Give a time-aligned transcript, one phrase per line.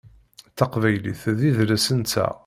[0.57, 2.33] Taqbaylit d idles-nteɣ.